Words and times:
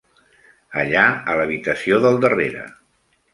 Allà 0.83 1.03
a 1.33 1.35
l'habitació 1.41 2.01
del 2.07 2.19
darrere. 2.25 2.65